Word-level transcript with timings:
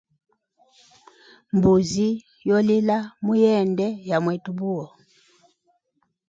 Mbuzi 1.55 2.09
yo 2.47 2.57
lila 2.67 2.97
muyende 3.25 3.87
ya 4.09 4.17
mwetu 4.23 4.51
buwo. 4.57 4.85